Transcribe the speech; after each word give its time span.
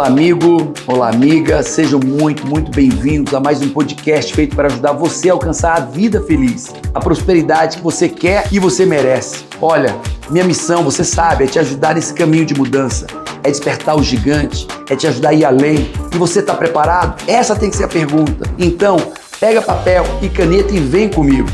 Olá, 0.00 0.08
amigo, 0.08 0.72
olá, 0.86 1.10
amiga, 1.10 1.62
sejam 1.62 2.00
muito, 2.02 2.46
muito 2.46 2.70
bem-vindos 2.70 3.34
a 3.34 3.38
mais 3.38 3.60
um 3.60 3.68
podcast 3.68 4.32
feito 4.32 4.56
para 4.56 4.66
ajudar 4.68 4.92
você 4.92 5.28
a 5.28 5.34
alcançar 5.34 5.76
a 5.76 5.80
vida 5.80 6.22
feliz, 6.22 6.72
a 6.94 7.00
prosperidade 7.00 7.76
que 7.76 7.82
você 7.82 8.08
quer 8.08 8.48
e 8.50 8.58
você 8.58 8.86
merece. 8.86 9.44
Olha, 9.60 9.94
minha 10.30 10.42
missão, 10.42 10.82
você 10.82 11.04
sabe, 11.04 11.44
é 11.44 11.46
te 11.46 11.58
ajudar 11.58 11.96
nesse 11.96 12.14
caminho 12.14 12.46
de 12.46 12.54
mudança, 12.54 13.06
é 13.44 13.50
despertar 13.50 13.94
o 13.94 14.02
gigante, 14.02 14.66
é 14.88 14.96
te 14.96 15.06
ajudar 15.06 15.28
a 15.28 15.34
ir 15.34 15.44
além. 15.44 15.92
E 16.14 16.16
você 16.16 16.40
está 16.40 16.54
preparado? 16.54 17.22
Essa 17.28 17.54
tem 17.54 17.68
que 17.68 17.76
ser 17.76 17.84
a 17.84 17.88
pergunta. 17.88 18.48
Então, 18.56 18.96
pega 19.38 19.60
papel 19.60 20.06
e 20.22 20.30
caneta 20.30 20.72
e 20.72 20.80
vem 20.80 21.10
comigo. 21.10 21.50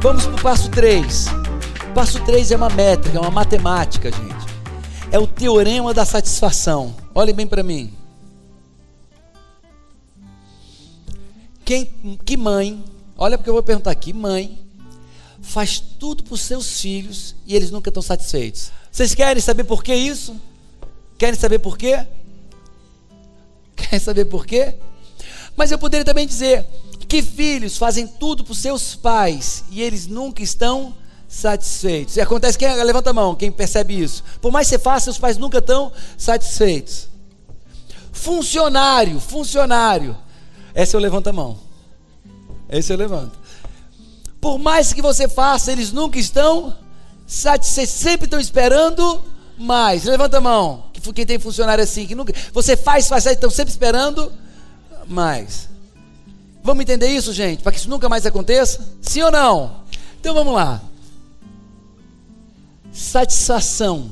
Vamos 0.00 0.24
para 0.24 0.36
o 0.36 0.42
passo 0.42 0.70
3. 0.70 1.26
O 1.90 1.92
passo 1.92 2.18
3 2.20 2.50
é 2.50 2.56
uma 2.56 2.70
métrica, 2.70 3.18
é 3.18 3.20
uma 3.20 3.30
matemática, 3.30 4.10
gente. 4.10 4.46
É 5.12 5.18
o 5.18 5.26
teorema 5.26 5.92
da 5.92 6.06
satisfação. 6.06 6.94
Olhe 7.20 7.34
bem 7.34 7.46
para 7.46 7.62
mim. 7.62 7.92
Quem, 11.66 11.84
que 12.24 12.34
mãe, 12.34 12.82
olha 13.14 13.36
porque 13.36 13.50
eu 13.50 13.52
vou 13.52 13.62
perguntar 13.62 13.90
aqui, 13.90 14.10
mãe, 14.14 14.58
faz 15.42 15.78
tudo 15.78 16.24
para 16.24 16.32
os 16.32 16.40
seus 16.40 16.80
filhos 16.80 17.36
e 17.44 17.54
eles 17.54 17.70
nunca 17.70 17.90
estão 17.90 18.02
satisfeitos. 18.02 18.72
Vocês 18.90 19.14
querem 19.14 19.42
saber 19.42 19.64
por 19.64 19.84
que 19.84 19.94
isso? 19.94 20.34
Querem 21.18 21.38
saber 21.38 21.58
por 21.58 21.76
quê? 21.76 22.06
Querem 23.76 24.00
saber 24.00 24.24
por 24.24 24.46
quê? 24.46 24.76
Mas 25.54 25.70
eu 25.70 25.78
poderia 25.78 26.06
também 26.06 26.26
dizer 26.26 26.64
que 27.06 27.20
filhos 27.20 27.76
fazem 27.76 28.06
tudo 28.06 28.44
para 28.44 28.52
os 28.52 28.58
seus 28.58 28.96
pais 28.96 29.62
e 29.70 29.82
eles 29.82 30.06
nunca 30.06 30.42
estão 30.42 30.94
satisfeitos. 31.28 32.16
E 32.16 32.22
acontece, 32.22 32.56
quem 32.56 32.82
levanta 32.82 33.10
a 33.10 33.12
mão, 33.12 33.34
quem 33.34 33.52
percebe 33.52 34.00
isso. 34.00 34.24
Por 34.40 34.50
mais 34.50 34.68
que 34.68 34.70
você 34.70 34.78
faça, 34.78 35.04
seus 35.04 35.18
pais 35.18 35.36
nunca 35.36 35.58
estão 35.58 35.92
satisfeitos. 36.16 37.09
Funcionário, 38.12 39.20
funcionário. 39.20 40.16
Esse 40.74 40.96
eu 40.96 41.00
levanto 41.00 41.28
a 41.28 41.32
mão. 41.32 41.58
Esse 42.68 42.92
eu 42.92 42.96
levanto. 42.96 43.38
Por 44.40 44.58
mais 44.58 44.92
que 44.92 45.02
você 45.02 45.28
faça, 45.28 45.72
eles 45.72 45.92
nunca 45.92 46.18
estão 46.18 46.76
satisfeitos, 47.26 47.94
sempre 47.94 48.26
estão 48.26 48.40
esperando 48.40 49.22
mais. 49.58 50.04
Levanta 50.04 50.38
a 50.38 50.40
mão. 50.40 50.84
Quem 51.14 51.26
tem 51.26 51.38
funcionário 51.38 51.82
assim, 51.82 52.06
que 52.06 52.14
nunca. 52.14 52.32
Você 52.52 52.76
faz, 52.76 53.08
faz, 53.08 53.24
faz, 53.24 53.36
estão 53.36 53.50
sempre 53.50 53.72
esperando 53.72 54.32
mais. 55.06 55.68
Vamos 56.62 56.82
entender 56.82 57.08
isso, 57.08 57.32
gente? 57.32 57.62
Para 57.62 57.72
que 57.72 57.78
isso 57.78 57.88
nunca 57.88 58.08
mais 58.08 58.26
aconteça? 58.26 58.86
Sim 59.00 59.22
ou 59.22 59.30
não? 59.30 59.80
Então 60.18 60.34
vamos 60.34 60.54
lá 60.54 60.82
satisfação 62.92 64.10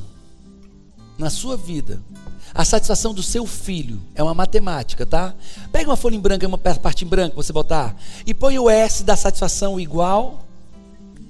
na 1.18 1.30
sua 1.30 1.56
vida, 1.56 2.00
a 2.54 2.64
satisfação 2.64 3.14
do 3.14 3.22
seu 3.22 3.46
filho, 3.46 4.00
é 4.14 4.22
uma 4.22 4.34
matemática, 4.34 5.04
tá? 5.04 5.34
Pega 5.70 5.90
uma 5.90 5.96
folha 5.96 6.16
em 6.16 6.20
branco, 6.20 6.46
uma 6.46 6.58
parte 6.58 7.04
em 7.04 7.08
branco, 7.08 7.36
você 7.36 7.52
botar, 7.52 7.94
e 8.26 8.34
põe 8.34 8.58
o 8.58 8.68
S 8.68 9.04
da 9.04 9.16
satisfação 9.16 9.78
igual. 9.78 10.44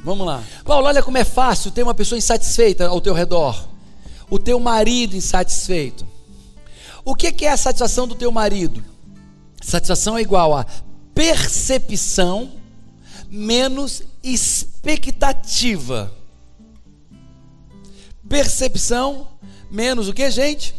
Vamos 0.05 0.27
lá. 0.27 0.42
Paulo, 0.64 0.86
olha 0.86 1.02
como 1.02 1.19
é 1.19 1.25
fácil 1.25 1.70
ter 1.70 1.83
uma 1.83 1.94
pessoa 1.94 2.19
insatisfeita 2.19 2.86
ao 2.86 3.00
teu 3.00 3.12
redor. 3.12 3.69
O 4.30 4.38
teu 4.38 4.60
marido 4.60 5.16
insatisfeito. 5.16 6.06
O 7.05 7.14
que 7.14 7.44
é 7.44 7.50
a 7.50 7.56
satisfação 7.56 8.06
do 8.06 8.14
teu 8.14 8.30
marido? 8.30 8.84
Satisfação 9.60 10.16
é 10.16 10.22
igual 10.22 10.55
a 10.55 10.64
percepção 11.14 12.53
menos 13.28 14.03
expectativa. 14.22 16.12
Percepção 18.28 19.28
menos 19.70 20.08
o 20.08 20.12
que, 20.12 20.30
gente? 20.30 20.75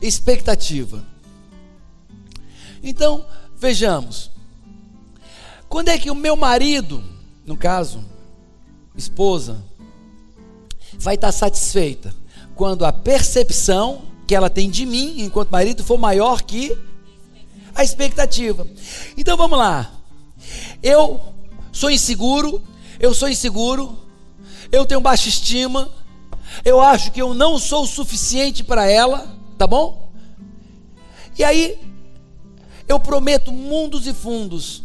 Expectativa. 0.00 1.04
Então, 2.82 3.24
vejamos. 3.56 4.30
Quando 5.68 5.88
é 5.88 5.98
que 5.98 6.10
o 6.10 6.14
meu 6.14 6.36
marido, 6.36 7.02
no 7.44 7.56
caso, 7.56 8.04
esposa, 8.96 9.62
vai 10.98 11.16
estar 11.16 11.32
satisfeita? 11.32 12.14
Quando 12.54 12.84
a 12.84 12.92
percepção 12.92 14.02
que 14.26 14.34
ela 14.34 14.50
tem 14.50 14.70
de 14.70 14.86
mim, 14.86 15.22
enquanto 15.22 15.50
marido, 15.50 15.84
for 15.84 15.98
maior 15.98 16.42
que 16.42 16.76
a 17.74 17.84
expectativa. 17.84 18.66
Então 19.16 19.36
vamos 19.36 19.58
lá. 19.58 19.92
Eu 20.82 21.20
sou 21.70 21.90
inseguro, 21.90 22.62
eu 22.98 23.12
sou 23.12 23.28
inseguro, 23.28 23.96
eu 24.72 24.86
tenho 24.86 25.00
baixa 25.00 25.28
estima, 25.28 25.90
eu 26.64 26.80
acho 26.80 27.12
que 27.12 27.20
eu 27.20 27.34
não 27.34 27.58
sou 27.58 27.82
o 27.82 27.86
suficiente 27.86 28.64
para 28.64 28.86
ela, 28.90 29.35
tá 29.56 29.66
bom? 29.66 30.12
E 31.38 31.44
aí, 31.44 31.78
eu 32.88 32.98
prometo 33.00 33.52
mundos 33.52 34.06
e 34.06 34.14
fundos. 34.14 34.82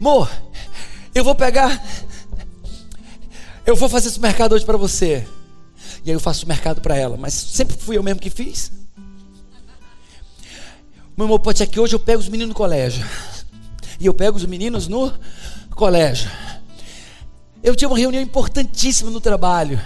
Amor, 0.00 0.30
eu 1.14 1.24
vou 1.24 1.34
pegar, 1.34 1.82
eu 3.66 3.74
vou 3.74 3.88
fazer 3.88 4.08
esse 4.08 4.20
mercado 4.20 4.54
hoje 4.54 4.64
para 4.64 4.76
você. 4.76 5.26
E 6.04 6.10
aí 6.10 6.16
eu 6.16 6.20
faço 6.20 6.44
o 6.44 6.48
mercado 6.48 6.80
para 6.80 6.96
ela, 6.96 7.16
mas 7.16 7.34
sempre 7.34 7.76
fui 7.76 7.98
eu 7.98 8.02
mesmo 8.02 8.20
que 8.20 8.30
fiz. 8.30 8.70
Meu 11.16 11.26
amor, 11.26 11.40
pode 11.40 11.58
ser 11.58 11.66
que 11.66 11.80
hoje 11.80 11.94
eu 11.94 11.98
pego 11.98 12.20
os 12.20 12.28
meninos 12.28 12.50
no 12.50 12.54
colégio. 12.54 13.04
E 13.98 14.06
eu 14.06 14.14
pego 14.14 14.36
os 14.36 14.46
meninos 14.46 14.86
no 14.86 15.12
colégio. 15.74 16.30
Eu 17.62 17.74
tinha 17.74 17.88
uma 17.88 17.98
reunião 17.98 18.22
importantíssima 18.22 19.10
no 19.10 19.20
trabalho, 19.20 19.80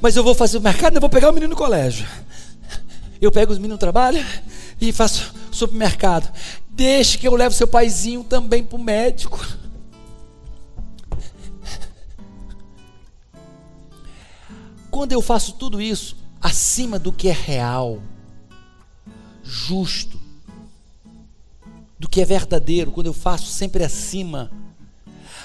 mas 0.00 0.14
eu 0.14 0.22
vou 0.22 0.34
fazer 0.34 0.58
o 0.58 0.60
mercado, 0.60 0.94
eu 0.94 1.00
vou 1.00 1.10
pegar 1.10 1.30
o 1.30 1.32
menino 1.32 1.50
no 1.50 1.56
colégio. 1.56 2.06
Eu 3.20 3.30
pego 3.30 3.52
os 3.52 3.58
meninos 3.58 3.74
no 3.74 3.78
trabalho 3.78 4.24
e 4.80 4.92
faço 4.92 5.34
supermercado. 5.52 6.32
Deixe 6.70 7.18
que 7.18 7.28
eu 7.28 7.34
leve 7.34 7.54
seu 7.54 7.68
paizinho 7.68 8.24
também 8.24 8.64
para 8.64 8.76
o 8.76 8.82
médico. 8.82 9.46
Quando 14.90 15.12
eu 15.12 15.20
faço 15.20 15.52
tudo 15.52 15.80
isso 15.80 16.16
acima 16.40 16.98
do 16.98 17.12
que 17.12 17.28
é 17.28 17.32
real, 17.32 18.00
justo, 19.42 20.18
do 21.98 22.08
que 22.08 22.20
é 22.22 22.24
verdadeiro, 22.24 22.90
quando 22.90 23.06
eu 23.06 23.12
faço 23.12 23.46
sempre 23.46 23.84
acima 23.84 24.50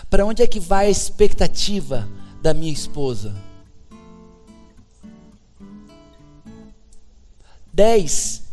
para 0.09 0.25
onde 0.25 0.41
é 0.41 0.47
que 0.47 0.59
vai 0.59 0.87
a 0.87 0.89
expectativa 0.89 2.07
da 2.41 2.53
minha 2.53 2.71
esposa? 2.71 3.35
10 7.75 8.43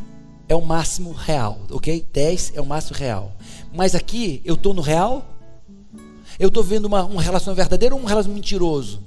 é 0.49 0.55
o 0.55 0.61
máximo 0.61 1.13
real, 1.13 1.61
ok? 1.71 2.05
10 2.11 2.51
é 2.55 2.61
o 2.61 2.65
máximo 2.65 2.97
real. 2.97 3.31
Mas 3.73 3.95
aqui 3.95 4.41
eu 4.43 4.55
estou 4.55 4.73
no 4.73 4.81
real? 4.81 5.25
Eu 6.37 6.49
estou 6.49 6.61
vendo 6.61 6.85
uma, 6.85 7.05
um 7.05 7.15
relacionamento 7.15 7.55
verdadeiro 7.55 7.95
ou 7.95 8.01
um 8.01 8.05
relacionamento 8.05 8.43
mentiroso? 8.43 9.01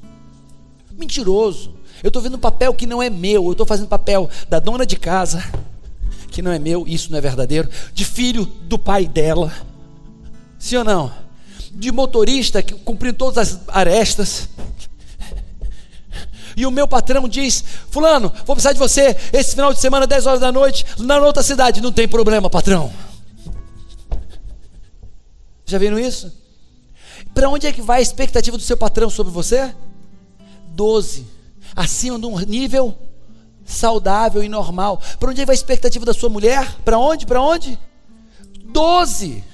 Mentiroso. 0.98 1.74
Eu 2.02 2.08
estou 2.08 2.22
vendo 2.22 2.36
um 2.36 2.40
papel 2.40 2.72
que 2.72 2.86
não 2.86 3.02
é 3.02 3.10
meu. 3.10 3.44
Eu 3.44 3.52
estou 3.52 3.66
fazendo 3.66 3.88
papel 3.88 4.30
da 4.48 4.58
dona 4.58 4.86
de 4.86 4.96
casa, 4.96 5.44
que 6.30 6.40
não 6.40 6.50
é 6.50 6.58
meu, 6.58 6.88
isso 6.88 7.10
não 7.10 7.18
é 7.18 7.20
verdadeiro. 7.20 7.68
De 7.92 8.04
filho 8.04 8.46
do 8.46 8.78
pai 8.78 9.06
dela. 9.06 9.52
Sim 10.58 10.76
ou 10.76 10.84
não? 10.84 11.26
de 11.76 11.92
motorista 11.92 12.62
que 12.62 12.74
cumprindo 12.74 13.18
todas 13.18 13.36
as 13.36 13.60
arestas. 13.68 14.48
E 16.56 16.64
o 16.64 16.70
meu 16.70 16.88
patrão 16.88 17.28
diz: 17.28 17.62
Fulano, 17.90 18.32
vou 18.46 18.56
precisar 18.56 18.72
de 18.72 18.78
você 18.78 19.14
esse 19.32 19.50
final 19.50 19.72
de 19.74 19.78
semana, 19.78 20.06
10 20.06 20.26
horas 20.26 20.40
da 20.40 20.50
noite, 20.50 20.84
na 20.98 21.18
outra 21.18 21.42
cidade. 21.42 21.82
Não 21.82 21.92
tem 21.92 22.08
problema, 22.08 22.48
patrão. 22.48 22.90
Já 25.66 25.78
viram 25.78 25.98
isso? 25.98 26.32
Para 27.34 27.50
onde 27.50 27.66
é 27.66 27.72
que 27.72 27.82
vai 27.82 27.98
a 27.98 28.02
expectativa 28.02 28.56
do 28.56 28.62
seu 28.62 28.76
patrão 28.76 29.10
sobre 29.10 29.32
você? 29.32 29.74
12. 30.68 31.26
Acima 31.74 32.18
de 32.18 32.24
um 32.24 32.38
nível 32.38 32.96
saudável 33.64 34.42
e 34.42 34.48
normal. 34.48 35.00
Para 35.18 35.30
onde 35.30 35.40
é 35.40 35.42
que 35.42 35.46
vai 35.46 35.54
a 35.54 35.58
expectativa 35.58 36.06
da 36.06 36.14
sua 36.14 36.28
mulher? 36.30 36.76
Para 36.84 36.98
onde? 36.98 37.26
Para 37.26 37.42
onde? 37.42 37.78
12. 38.64 39.44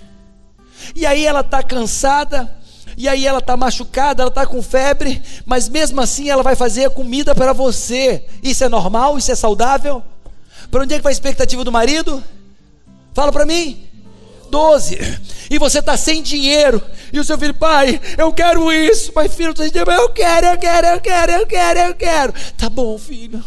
E 0.94 1.06
aí 1.06 1.24
ela 1.24 1.40
está 1.40 1.62
cansada, 1.62 2.54
e 2.96 3.08
aí 3.08 3.26
ela 3.26 3.38
está 3.38 3.56
machucada, 3.56 4.22
ela 4.22 4.28
está 4.28 4.46
com 4.46 4.62
febre, 4.62 5.22
mas 5.44 5.68
mesmo 5.68 6.00
assim 6.00 6.28
ela 6.28 6.42
vai 6.42 6.54
fazer 6.54 6.84
a 6.84 6.90
comida 6.90 7.34
para 7.34 7.52
você. 7.52 8.24
Isso 8.42 8.64
é 8.64 8.68
normal? 8.68 9.18
Isso 9.18 9.32
é 9.32 9.34
saudável? 9.34 10.02
Para 10.70 10.82
onde 10.82 10.94
é 10.94 10.96
que 10.96 11.02
vai 11.02 11.12
a 11.12 11.14
expectativa 11.14 11.64
do 11.64 11.72
marido? 11.72 12.22
Fala 13.14 13.32
para 13.32 13.46
mim. 13.46 13.88
12. 14.50 14.98
E 15.50 15.58
você 15.58 15.78
está 15.78 15.96
sem 15.96 16.22
dinheiro. 16.22 16.82
E 17.12 17.18
o 17.18 17.24
seu 17.24 17.38
filho, 17.38 17.54
pai, 17.54 18.00
eu 18.18 18.32
quero 18.32 18.70
isso. 18.72 19.12
Mas 19.14 19.34
filho, 19.34 19.50
eu 19.50 20.08
quero, 20.10 20.46
eu 20.46 20.58
quero, 20.58 20.86
eu 20.86 21.00
quero, 21.00 21.32
eu 21.32 21.46
quero, 21.46 21.78
eu 21.80 21.94
quero. 21.94 22.34
Tá 22.56 22.68
bom, 22.68 22.98
filho. 22.98 23.42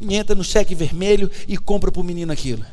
E 0.00 0.14
entra 0.14 0.34
no 0.34 0.44
cheque 0.44 0.74
vermelho 0.74 1.30
e 1.46 1.56
compra 1.56 1.92
para 1.92 2.00
o 2.00 2.04
menino 2.04 2.32
aquilo. 2.32 2.64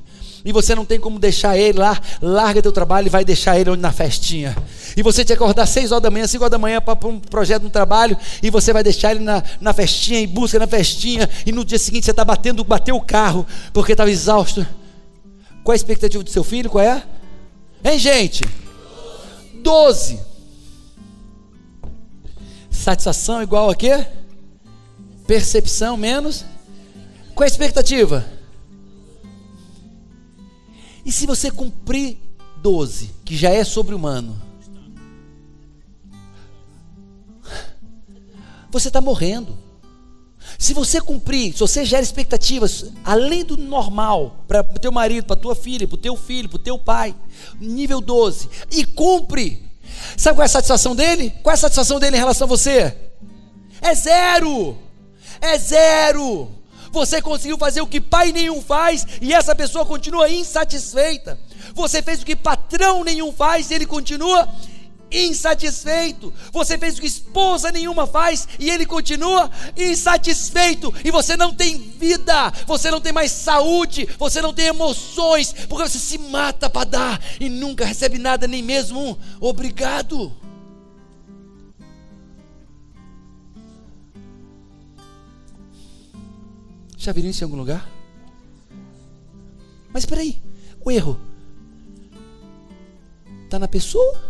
E 0.45 0.51
você 0.51 0.75
não 0.75 0.85
tem 0.85 0.99
como 0.99 1.17
deixar 1.19 1.57
ele 1.57 1.79
lá, 1.79 1.99
larga 2.21 2.61
teu 2.61 2.71
trabalho 2.71 3.07
e 3.07 3.09
vai 3.09 3.23
deixar 3.23 3.57
ele 3.57 3.69
onde 3.69 3.81
na 3.81 3.91
festinha. 3.91 4.55
E 4.95 5.01
você 5.01 5.23
que 5.23 5.31
acordar 5.31 5.65
6 5.65 5.91
horas 5.91 6.03
da 6.03 6.11
manhã, 6.11 6.27
5 6.27 6.43
horas 6.43 6.51
da 6.51 6.57
manhã 6.57 6.81
para 6.81 7.07
um 7.07 7.19
projeto 7.19 7.63
no 7.63 7.69
trabalho, 7.69 8.17
e 8.41 8.49
você 8.49 8.73
vai 8.73 8.83
deixar 8.83 9.11
ele 9.11 9.21
na, 9.21 9.41
na 9.61 9.73
festinha 9.73 10.19
e 10.19 10.27
busca 10.27 10.59
na 10.59 10.67
festinha, 10.67 11.29
e 11.45 11.51
no 11.51 11.63
dia 11.63 11.79
seguinte 11.79 12.05
você 12.05 12.11
está 12.11 12.25
batendo, 12.25 12.63
bateu 12.63 12.95
o 12.95 13.01
carro, 13.01 13.45
porque 13.71 13.93
estava 13.93 14.11
exausto. 14.11 14.65
Qual 15.63 15.73
é 15.73 15.75
a 15.75 15.77
expectativa 15.77 16.23
do 16.23 16.29
seu 16.29 16.43
filho? 16.43 16.69
Qual 16.69 16.83
é? 16.83 17.01
Hein, 17.83 17.97
gente? 17.97 18.43
12. 19.61 20.19
Satisfação 22.69 23.41
igual 23.41 23.69
a 23.69 23.75
quê? 23.75 24.05
Percepção 25.25 25.95
menos. 25.95 26.43
Qual 27.33 27.45
é 27.45 27.47
a 27.49 27.51
expectativa? 27.51 28.25
E 31.05 31.11
se 31.11 31.25
você 31.25 31.51
cumprir 31.51 32.17
12, 32.57 33.11
que 33.25 33.35
já 33.35 33.49
é 33.49 33.63
sobre-humano, 33.63 34.41
você 38.71 38.87
está 38.87 39.01
morrendo. 39.01 39.57
Se 40.57 40.73
você 40.73 41.01
cumprir, 41.01 41.53
se 41.53 41.59
você 41.59 41.83
gera 41.83 42.01
expectativas 42.01 42.85
além 43.03 43.43
do 43.43 43.57
normal 43.57 44.43
para 44.47 44.61
o 44.61 44.79
teu 44.79 44.91
marido, 44.91 45.25
para 45.25 45.35
tua 45.35 45.55
filha, 45.55 45.87
para 45.87 45.95
o 45.95 45.97
teu 45.97 46.15
filho, 46.15 46.47
para 46.47 46.55
o 46.55 46.59
teu 46.59 46.79
pai, 46.79 47.15
nível 47.59 47.99
12, 47.99 48.49
e 48.71 48.85
cumpre, 48.85 49.61
sabe 50.17 50.37
qual 50.37 50.43
é 50.43 50.45
a 50.45 50.49
satisfação 50.49 50.95
dele? 50.95 51.33
Qual 51.43 51.51
é 51.51 51.55
a 51.55 51.57
satisfação 51.57 51.99
dele 51.99 52.15
em 52.15 52.19
relação 52.19 52.45
a 52.45 52.49
você? 52.49 52.95
É 53.81 53.93
zero! 53.93 54.77
É 55.41 55.57
zero! 55.57 56.49
Você 56.93 57.19
conseguiu 57.23 57.57
fazer 57.57 57.81
o 57.81 57.87
que 57.87 57.99
pai 57.99 58.31
nenhum 58.31 58.61
faz 58.61 59.05
e 59.19 59.33
essa 59.33 59.55
pessoa 59.55 59.83
continua 59.83 60.29
insatisfeita. 60.29 61.39
Você 61.73 62.03
fez 62.03 62.21
o 62.21 62.25
que 62.25 62.35
patrão 62.35 63.03
nenhum 63.03 63.33
faz 63.33 63.71
e 63.71 63.73
ele 63.73 63.87
continua 63.87 64.47
insatisfeito. 65.11 66.31
Você 66.51 66.77
fez 66.77 66.95
o 66.97 67.01
que 67.01 67.07
esposa 67.07 67.71
nenhuma 67.71 68.05
faz 68.05 68.47
e 68.59 68.69
ele 68.69 68.85
continua 68.85 69.49
insatisfeito. 69.75 70.93
E 71.03 71.09
você 71.09 71.35
não 71.35 71.51
tem 71.51 71.79
vida, 71.79 72.53
você 72.67 72.91
não 72.91 73.01
tem 73.01 73.11
mais 73.11 73.31
saúde, 73.31 74.07
você 74.19 74.39
não 74.39 74.53
tem 74.53 74.67
emoções, 74.67 75.51
porque 75.67 75.89
você 75.89 75.97
se 75.97 76.19
mata 76.19 76.69
para 76.69 76.85
dar 76.85 77.21
e 77.39 77.49
nunca 77.49 77.85
recebe 77.85 78.19
nada, 78.19 78.47
nem 78.47 78.61
mesmo 78.61 78.99
um 79.01 79.17
obrigado. 79.39 80.31
Já 87.03 87.11
viram 87.11 87.29
isso 87.29 87.43
em 87.43 87.43
algum 87.43 87.57
lugar? 87.57 87.85
Mas 89.91 90.03
espera 90.03 90.21
aí, 90.21 90.41
o 90.79 90.89
erro 90.89 91.19
está 93.43 93.59
na 93.59 93.67
pessoa 93.67 94.23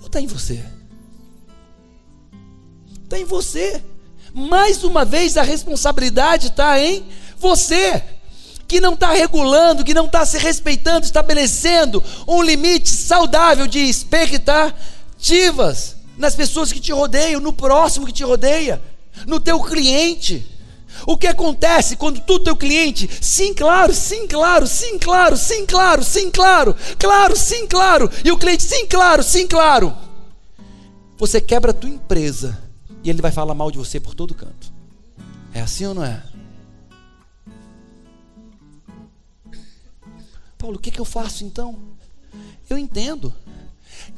ou 0.00 0.08
está 0.08 0.20
em 0.20 0.26
você? 0.26 0.62
Está 3.02 3.18
em 3.18 3.24
você. 3.24 3.82
Mais 4.34 4.84
uma 4.84 5.06
vez 5.06 5.38
a 5.38 5.42
responsabilidade 5.42 6.48
está 6.48 6.78
em 6.78 7.06
você, 7.38 8.04
que 8.66 8.78
não 8.78 8.92
está 8.92 9.12
regulando, 9.12 9.82
que 9.82 9.94
não 9.94 10.04
está 10.04 10.26
se 10.26 10.36
respeitando, 10.36 11.06
estabelecendo 11.06 12.04
um 12.26 12.42
limite 12.42 12.90
saudável 12.90 13.66
de 13.66 13.78
expectativas 13.78 15.96
nas 16.18 16.34
pessoas 16.34 16.70
que 16.70 16.80
te 16.80 16.92
rodeiam, 16.92 17.40
no 17.40 17.54
próximo 17.54 18.04
que 18.04 18.12
te 18.12 18.22
rodeia, 18.22 18.82
no 19.26 19.40
teu 19.40 19.62
cliente. 19.62 20.57
O 21.06 21.16
que 21.16 21.26
acontece 21.26 21.96
quando 21.96 22.20
tu, 22.20 22.38
teu 22.38 22.56
cliente, 22.56 23.08
sim, 23.20 23.54
claro, 23.54 23.94
sim, 23.94 24.26
claro, 24.26 24.66
sim, 24.66 24.98
claro, 24.98 25.36
sim, 25.36 25.66
claro, 25.66 26.04
sim, 26.04 26.30
claro, 26.30 26.76
claro, 26.98 27.36
sim, 27.36 27.66
claro, 27.66 28.10
e 28.24 28.30
o 28.30 28.38
cliente, 28.38 28.62
sim, 28.62 28.86
claro, 28.86 29.22
sim, 29.22 29.46
claro. 29.46 29.94
Você 31.16 31.40
quebra 31.40 31.72
a 31.72 31.74
tua 31.74 31.90
empresa 31.90 32.62
e 33.02 33.10
ele 33.10 33.22
vai 33.22 33.32
falar 33.32 33.54
mal 33.54 33.70
de 33.70 33.78
você 33.78 33.98
por 33.98 34.14
todo 34.14 34.34
canto. 34.34 34.72
É 35.52 35.60
assim 35.60 35.86
ou 35.86 35.94
não 35.94 36.04
é? 36.04 36.22
Paulo, 40.56 40.76
o 40.76 40.80
que, 40.80 40.90
que 40.90 41.00
eu 41.00 41.04
faço 41.04 41.44
então? 41.44 41.78
Eu 42.68 42.76
entendo. 42.76 43.32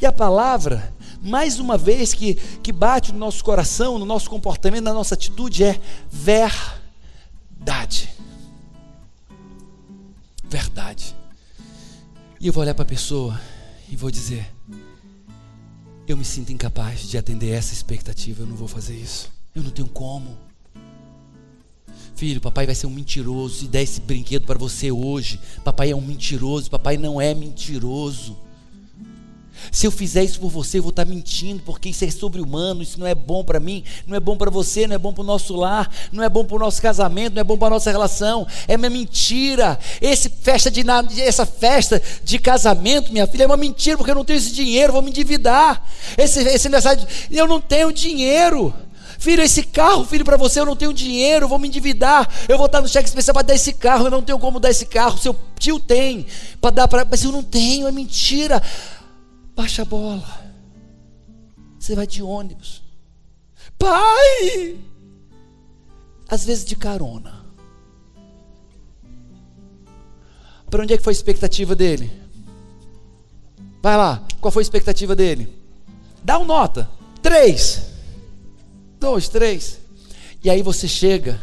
E 0.01 0.07
a 0.07 0.13
palavra, 0.13 0.93
mais 1.23 1.59
uma 1.59 1.77
vez, 1.77 2.15
que, 2.15 2.35
que 2.35 2.73
bate 2.73 3.13
no 3.13 3.19
nosso 3.19 3.45
coração, 3.45 3.99
no 3.99 4.05
nosso 4.05 4.31
comportamento, 4.31 4.85
na 4.85 4.95
nossa 4.95 5.15
atitude, 5.15 5.65
é 5.65 5.81
verdade. 6.11 8.11
Verdade. 10.45 11.15
E 12.41 12.47
eu 12.47 12.53
vou 12.53 12.63
olhar 12.63 12.75
para 12.75 12.85
a 12.85 12.89
pessoa 12.89 13.39
e 13.91 13.97
vou 13.97 14.11
dizer: 14.11 14.51
eu 16.09 16.17
me 16.17 16.25
sinto 16.25 16.53
incapaz 16.53 17.09
de 17.09 17.17
atender 17.17 17.51
essa 17.51 17.73
expectativa, 17.73 18.43
eu 18.43 18.47
não 18.47 18.57
vou 18.57 18.67
fazer 18.67 18.97
isso. 18.97 19.31
Eu 19.55 19.63
não 19.63 19.71
tenho 19.71 19.89
como. 19.89 20.37
Filho, 22.15 22.41
papai 22.41 22.67
vai 22.67 22.75
ser 22.75 22.87
um 22.87 22.91
mentiroso 22.91 23.65
e 23.65 23.69
der 23.69 23.83
esse 23.83 24.01
brinquedo 24.01 24.45
para 24.45 24.59
você 24.59 24.91
hoje. 24.91 25.41
Papai 25.65 25.91
é 25.91 25.97
um 25.97 26.01
mentiroso, 26.01 26.71
papai 26.71 26.97
não 26.97 27.21
é 27.21 27.35
mentiroso. 27.35 28.37
Se 29.71 29.87
eu 29.87 29.91
fizer 29.91 30.25
isso 30.25 30.41
por 30.41 30.51
você, 30.51 30.79
eu 30.79 30.83
vou 30.83 30.91
estar 30.91 31.05
mentindo, 31.05 31.63
porque 31.65 31.91
isso 31.91 32.05
é 32.05 32.11
sobre-humano, 32.11 32.83
isso 32.83 32.99
não 32.99 33.07
é 33.07 33.15
bom 33.15 33.45
para 33.45 33.61
mim, 33.61 33.85
não 34.07 34.17
é 34.17 34.21
bom 34.21 34.37
para 34.37 34.51
você, 34.51 34.87
não 34.87 34.95
é 34.95 34.99
bom 34.99 35.13
para 35.13 35.23
o 35.23 35.27
nosso 35.27 35.55
lar, 35.55 35.91
não 36.11 36.23
é 36.25 36.29
bom 36.29 36.45
para 36.45 36.57
o 36.57 36.59
nosso 36.59 36.81
casamento, 36.83 37.35
não 37.35 37.41
é 37.41 37.45
bom 37.45 37.57
para 37.57 37.69
a 37.69 37.71
nossa 37.71 37.91
relação, 37.91 38.47
é 38.67 38.77
uma 38.77 38.91
mentira. 38.91 39.79
Esse 40.01 40.29
festa 40.29 40.71
de, 40.71 40.85
essa 41.21 41.47
festa 41.47 42.03
de 42.25 42.39
casamento, 42.39 43.13
minha 43.13 43.27
filha, 43.27 43.45
é 43.45 43.47
uma 43.47 43.57
mentira, 43.57 43.97
porque 43.97 44.11
eu 44.11 44.15
não 44.15 44.25
tenho 44.25 44.39
esse 44.39 44.53
dinheiro, 44.53 44.93
vou 44.93 45.03
me 45.03 45.11
endividar. 45.11 45.85
Esse, 46.17 46.41
esse 46.41 46.67
aniversário, 46.67 47.07
eu 47.31 47.47
não 47.47 47.61
tenho 47.61 47.93
dinheiro. 47.93 48.75
Filho, 49.21 49.43
esse 49.43 49.63
carro, 49.65 50.07
filho, 50.07 50.25
para 50.25 50.39
você 50.39 50.61
eu 50.61 50.65
não 50.65 50.75
tenho 50.75 50.95
dinheiro, 50.95 51.47
vou 51.47 51.59
me 51.59 51.69
endividar. 51.69 52.27
Eu 52.49 52.57
vou 52.57 52.65
estar 52.65 52.81
no 52.81 52.89
cheque 52.89 53.07
especial 53.07 53.35
para 53.35 53.49
dar 53.49 53.55
esse 53.55 53.75
carro, 53.75 54.07
eu 54.07 54.11
não 54.11 54.23
tenho 54.23 54.39
como 54.39 54.59
dar 54.59 54.71
esse 54.71 54.87
carro. 54.87 55.19
Seu 55.19 55.37
tio 55.59 55.79
tem 55.79 56.25
para 56.59 56.71
dar 56.71 56.89
para, 56.89 57.05
mas 57.05 57.23
eu 57.23 57.31
não 57.31 57.43
tenho, 57.43 57.87
é 57.87 57.93
mentira. 57.93 58.63
Baixa 59.55 59.83
a 59.83 59.85
bola. 59.85 60.53
Você 61.79 61.95
vai 61.95 62.07
de 62.07 62.23
ônibus. 62.23 62.83
Pai! 63.79 64.79
Às 66.29 66.45
vezes 66.45 66.65
de 66.65 66.77
carona. 66.77 67.45
Para 70.71 70.83
onde 70.83 70.95
é 70.95 70.97
que 70.97 71.03
foi 71.03 71.13
a 71.13 71.17
expectativa 71.17 71.75
dele? 71.75 72.11
Vai 73.83 73.97
lá, 73.97 74.25
qual 74.41 74.53
foi 74.53 74.61
a 74.61 74.65
expectativa 74.65 75.17
dele? 75.17 75.53
Dá 76.23 76.39
uma 76.39 76.47
nota. 76.47 76.89
Três. 77.23 77.91
Dois, 79.01 79.29
três. 79.29 79.81
E 80.45 80.49
aí 80.49 80.63
você 80.63 80.87
chega 80.87 81.41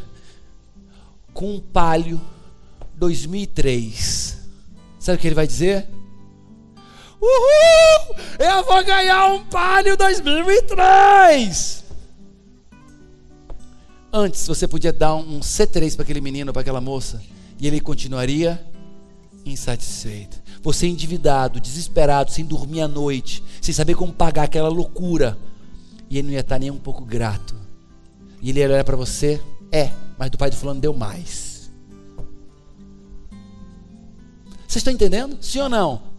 com 1.34 1.56
um 1.56 1.60
palio 1.60 2.22
2003. 2.96 4.38
Sabe 5.00 5.18
o 5.18 5.22
que 5.22 5.28
ele 5.28 5.36
vai 5.36 5.48
dizer? 5.48 5.88
Uhul! 7.22 8.16
Eu 8.40 8.64
vou 8.64 8.84
ganhar 8.84 9.28
um 9.34 9.44
Palio 9.46 9.98
2003! 9.98 11.84
Antes 14.12 14.48
você 14.48 14.68
podia 14.68 14.94
dar 14.94 15.16
um 15.16 15.40
C3 15.40 15.96
para 15.96 16.04
aquele 16.04 16.22
menino, 16.22 16.54
para 16.54 16.62
aquela 16.62 16.82
moça, 16.82 17.22
e 17.60 17.68
ele 17.68 17.80
continuaria 17.80 18.64
insatisfeito. 19.46 20.42
Você 20.62 20.88
endividado, 20.88 21.60
desesperado, 21.60 22.32
sem 22.32 22.46
dormir 22.46 22.82
à 22.82 22.88
noite, 22.88 23.44
sem 23.62 23.74
saber 23.74 23.96
como 23.96 24.14
pagar 24.14 24.44
aquela 24.44 24.70
loucura, 24.70 25.38
e 26.10 26.18
ele 26.18 26.28
não 26.28 26.34
ia 26.34 26.40
estar 26.40 26.60
nem 26.60 26.72
um 26.72 26.78
pouco 26.78 27.04
grato. 27.06 27.56
E 28.42 28.50
ele 28.50 28.60
ia 28.60 28.68
olhar 28.68 28.84
para 28.84 28.96
você, 28.96 29.42
é, 29.72 29.92
mas 30.18 30.30
do 30.30 30.38
pai 30.38 30.50
do 30.50 30.56
fulano 30.56 30.80
deu 30.80 30.94
mais. 30.94 31.72
Vocês 34.68 34.78
estão 34.78 34.94
entendendo? 34.94 35.38
Sim 35.42 35.62
ou 35.62 35.70
não? 35.70 36.17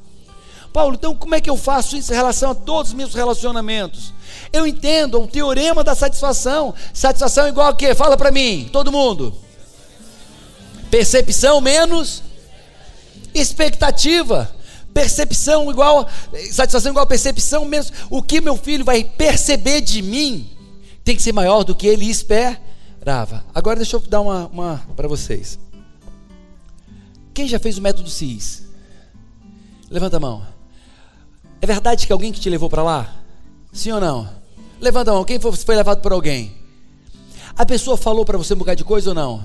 Paulo, 0.73 0.95
então 0.95 1.15
como 1.15 1.35
é 1.35 1.41
que 1.41 1.51
eu 1.51 1.57
faço 1.57 1.97
isso 1.97 2.13
em 2.13 2.17
relação 2.17 2.51
a 2.51 2.55
todos 2.55 2.91
os 2.91 2.97
meus 2.97 3.15
relacionamentos? 3.15 4.13
Eu 4.53 4.67
entendo 4.67 5.21
o 5.21 5.27
teorema 5.27 5.83
da 5.83 5.95
satisfação. 5.95 6.75
Satisfação 6.93 7.47
é 7.47 7.49
igual 7.49 7.69
a 7.69 7.75
quê? 7.75 7.95
Fala 7.95 8.17
para 8.17 8.31
mim, 8.31 8.69
todo 8.73 8.93
mundo. 8.93 9.35
Percepção 10.91 11.61
menos 11.61 12.23
expectativa. 13.35 14.51
Percepção 14.93 15.71
igual 15.71 16.09
satisfação 16.51 16.91
igual 16.91 17.05
a 17.05 17.07
percepção 17.07 17.65
menos 17.65 17.93
o 18.11 18.23
que 18.23 18.41
meu 18.41 18.57
filho 18.57 18.85
vai 18.85 19.05
perceber 19.05 19.81
de 19.81 20.03
mim 20.03 20.51
tem 21.05 21.15
que 21.15 21.23
ser 21.23 21.33
maior 21.33 21.63
do 21.63 21.75
que 21.75 21.87
ele 21.87 22.07
esperava. 22.07 23.45
Agora 23.55 23.77
deixa 23.77 23.97
eu 23.97 24.01
dar 24.01 24.21
uma, 24.21 24.47
uma 24.47 24.83
para 24.97 25.07
vocês. 25.07 25.59
Quem 27.33 27.47
já 27.47 27.59
fez 27.59 27.79
o 27.79 27.83
método 27.83 28.11
CIS? 28.11 28.67
Levanta 29.91 30.17
a 30.17 30.21
mão. 30.21 30.58
Verdade 31.69 32.07
que 32.07 32.13
alguém 32.15 32.33
que 32.33 32.41
te 32.41 32.49
levou 32.49 32.71
para 32.71 32.83
lá? 32.83 33.15
Sim 33.75 33.93
ou 33.93 34.01
não? 34.01 34.27
Levanta 34.81 35.11
a 35.11 35.15
mão. 35.15 35.23
Quem 35.23 35.39
foi, 35.39 35.53
foi 35.53 35.77
levado 35.77 36.01
por 36.01 36.13
alguém? 36.13 36.51
A 37.55 37.67
pessoa 37.67 37.95
falou 37.95 38.25
para 38.25 38.39
você 38.39 38.55
um 38.55 38.57
bocado 38.57 38.79
de 38.79 38.85
coisa 38.85 39.11
ou 39.11 39.15
não? 39.15 39.45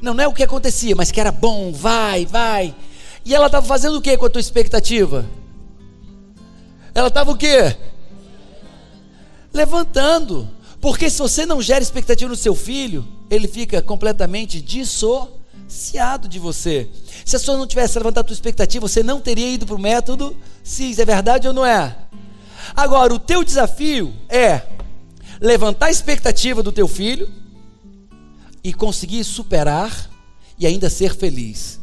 Não, 0.00 0.14
não 0.14 0.22
é 0.22 0.28
o 0.28 0.32
que 0.32 0.44
acontecia, 0.44 0.94
mas 0.94 1.10
que 1.10 1.20
era 1.20 1.32
bom, 1.32 1.72
vai, 1.72 2.26
vai. 2.26 2.72
E 3.24 3.34
ela 3.34 3.46
estava 3.46 3.66
fazendo 3.66 3.96
o 3.96 4.00
que 4.00 4.16
com 4.16 4.26
a 4.26 4.30
tua 4.30 4.40
expectativa? 4.40 5.26
Ela 6.94 7.08
estava 7.08 7.32
o 7.32 7.36
quê? 7.36 7.76
Levantando. 9.52 10.48
Porque 10.80 11.10
se 11.10 11.18
você 11.18 11.44
não 11.44 11.60
gera 11.60 11.82
expectativa 11.82 12.30
no 12.30 12.36
seu 12.36 12.54
filho, 12.54 13.04
ele 13.28 13.48
fica 13.48 13.82
completamente 13.82 14.60
dissociado 15.72 16.28
de 16.28 16.38
você. 16.38 16.88
Se 17.24 17.34
a 17.34 17.38
pessoa 17.38 17.56
não 17.56 17.66
tivesse 17.66 17.98
levantado 17.98 18.24
a 18.24 18.26
tua 18.28 18.34
expectativa, 18.34 18.86
você 18.86 19.02
não 19.02 19.20
teria 19.20 19.48
ido 19.48 19.64
para 19.64 19.74
o 19.74 19.80
método 19.80 20.36
CIS. 20.62 20.98
É 20.98 21.04
verdade 21.04 21.48
ou 21.48 21.54
não 21.54 21.64
é? 21.64 21.96
Agora, 22.76 23.12
o 23.12 23.18
teu 23.18 23.42
desafio 23.42 24.14
é 24.28 24.62
levantar 25.40 25.86
a 25.86 25.90
expectativa 25.90 26.62
do 26.62 26.70
teu 26.70 26.86
filho 26.86 27.28
e 28.62 28.72
conseguir 28.72 29.24
superar 29.24 30.10
e 30.58 30.66
ainda 30.66 30.90
ser 30.90 31.14
feliz. 31.14 31.80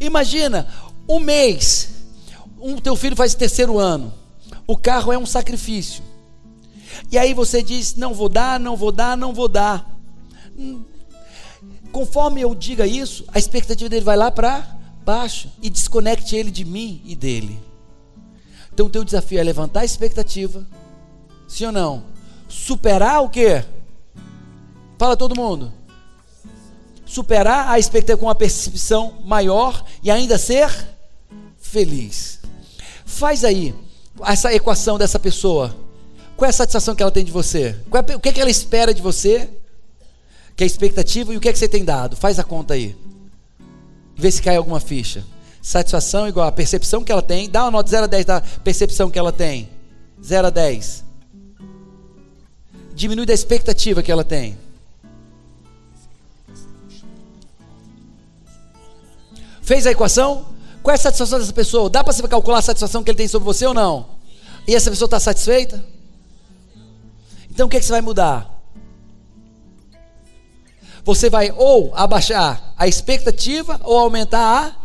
Imagina, 0.00 0.66
um 1.08 1.20
mês, 1.20 1.90
um 2.58 2.78
teu 2.78 2.96
filho 2.96 3.14
faz 3.14 3.34
terceiro 3.34 3.78
ano, 3.78 4.12
o 4.66 4.76
carro 4.76 5.12
é 5.12 5.18
um 5.18 5.26
sacrifício. 5.26 6.02
E 7.10 7.18
aí 7.18 7.34
você 7.34 7.62
diz: 7.62 7.94
não 7.94 8.12
vou 8.14 8.28
dar, 8.28 8.58
não 8.58 8.76
vou 8.76 8.90
dar, 8.90 9.16
não 9.16 9.32
vou 9.32 9.48
dar. 9.48 9.88
Conforme 11.92 12.40
eu 12.40 12.54
diga 12.54 12.86
isso, 12.86 13.24
a 13.28 13.38
expectativa 13.38 13.88
dele 13.88 14.04
vai 14.04 14.16
lá 14.16 14.30
para 14.30 14.66
baixo 15.04 15.50
e 15.60 15.68
desconecte 15.68 16.34
ele 16.34 16.50
de 16.50 16.64
mim 16.64 17.02
e 17.04 17.14
dele. 17.14 17.62
Então 18.72 18.86
o 18.86 18.90
teu 18.90 19.04
desafio 19.04 19.38
é 19.38 19.42
levantar 19.42 19.80
a 19.80 19.84
expectativa, 19.84 20.66
sim 21.46 21.66
ou 21.66 21.72
não? 21.72 22.04
Superar 22.48 23.22
o 23.22 23.28
quê? 23.28 23.62
Fala 24.98 25.16
todo 25.16 25.36
mundo. 25.36 25.72
Superar 27.04 27.68
a 27.68 27.78
expectativa 27.78 28.18
com 28.18 28.26
uma 28.26 28.34
percepção 28.34 29.18
maior 29.24 29.84
e 30.02 30.10
ainda 30.10 30.38
ser 30.38 30.70
feliz. 31.58 32.40
Faz 33.04 33.44
aí 33.44 33.74
essa 34.24 34.52
equação 34.54 34.96
dessa 34.96 35.18
pessoa. 35.18 35.76
Qual 36.36 36.46
é 36.46 36.50
a 36.50 36.52
satisfação 36.52 36.94
que 36.94 37.02
ela 37.02 37.12
tem 37.12 37.24
de 37.24 37.30
você? 37.30 37.76
É, 37.92 38.16
o 38.16 38.20
que, 38.20 38.30
é 38.30 38.32
que 38.32 38.40
ela 38.40 38.50
espera 38.50 38.94
de 38.94 39.02
você? 39.02 39.50
Que 40.56 40.64
é 40.64 40.64
a 40.64 40.66
expectativa 40.66 41.32
e 41.32 41.36
o 41.36 41.40
que 41.40 41.48
é 41.48 41.52
que 41.52 41.58
você 41.58 41.68
tem 41.68 41.84
dado? 41.84 42.16
Faz 42.16 42.38
a 42.38 42.44
conta 42.44 42.74
aí. 42.74 42.96
Vê 44.16 44.30
se 44.30 44.42
cai 44.42 44.56
alguma 44.56 44.80
ficha. 44.80 45.24
Satisfação 45.60 46.28
igual 46.28 46.46
a 46.46 46.52
percepção 46.52 47.02
que 47.04 47.12
ela 47.12 47.22
tem. 47.22 47.48
Dá 47.48 47.64
uma 47.64 47.70
nota 47.70 47.90
0 47.90 48.04
a 48.04 48.06
10 48.06 48.24
da 48.24 48.40
percepção 48.40 49.10
que 49.10 49.18
ela 49.18 49.32
tem. 49.32 49.68
0 50.22 50.48
a 50.48 50.50
10. 50.50 51.04
Diminui 52.94 53.24
da 53.24 53.32
expectativa 53.32 54.02
que 54.02 54.12
ela 54.12 54.24
tem. 54.24 54.58
Fez 59.62 59.86
a 59.86 59.92
equação? 59.92 60.46
Qual 60.82 60.92
é 60.92 60.96
a 60.96 61.00
satisfação 61.00 61.38
dessa 61.38 61.52
pessoa? 61.52 61.88
Dá 61.88 62.02
para 62.02 62.12
você 62.12 62.26
calcular 62.26 62.58
a 62.58 62.62
satisfação 62.62 63.02
que 63.02 63.10
ele 63.10 63.18
tem 63.18 63.28
sobre 63.28 63.46
você 63.46 63.64
ou 63.64 63.72
não? 63.72 64.06
E 64.66 64.74
essa 64.74 64.90
pessoa 64.90 65.06
está 65.06 65.20
satisfeita? 65.20 65.82
Então 67.50 67.66
o 67.66 67.70
que, 67.70 67.76
é 67.76 67.80
que 67.80 67.86
você 67.86 67.92
vai 67.92 68.00
mudar? 68.00 68.51
Você 71.04 71.28
vai 71.28 71.52
ou 71.56 71.92
abaixar 71.94 72.74
a 72.76 72.86
expectativa 72.86 73.80
ou 73.84 73.98
aumentar 73.98 74.66
a 74.66 74.76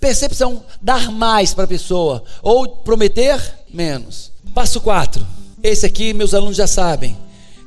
percepção, 0.00 0.62
dar 0.80 1.10
mais 1.10 1.52
para 1.52 1.64
a 1.64 1.68
pessoa 1.68 2.24
ou 2.42 2.68
prometer 2.68 3.58
menos. 3.72 4.32
Passo 4.54 4.80
4. 4.80 5.26
Esse 5.62 5.86
aqui 5.86 6.12
meus 6.12 6.34
alunos 6.34 6.56
já 6.56 6.66
sabem. 6.66 7.16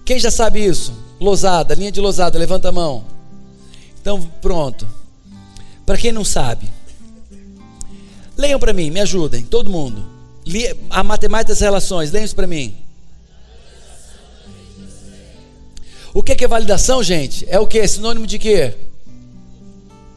Quem 0.04 0.20
já 0.20 0.30
sabe 0.30 0.64
isso? 0.66 0.94
Losada, 1.20 1.74
linha 1.74 1.92
de 1.92 2.02
losada, 2.02 2.38
levanta 2.38 2.70
a 2.70 2.72
mão. 2.72 3.06
Então, 4.02 4.22
pronto. 4.42 4.88
Para 5.86 5.98
quem 5.98 6.12
não 6.12 6.26
sabe, 6.26 6.68
leiam 8.36 8.60
para 8.60 8.74
mim, 8.74 8.90
me 8.90 9.00
ajudem, 9.00 9.44
todo 9.44 9.70
mundo. 9.70 10.06
A 10.90 11.04
matemática 11.04 11.54
das 11.54 11.62
relações, 11.62 12.12
leiam 12.12 12.26
isso 12.26 12.36
para 12.36 12.48
mim. 12.48 12.76
O 16.16 16.24
que 16.24 16.46
é 16.46 16.48
validação, 16.48 17.04
gente? 17.04 17.46
É 17.50 17.60
o 17.60 17.68
que? 17.68 17.86
Sinônimo 17.86 18.26
de 18.26 18.40
quê? 18.40 18.74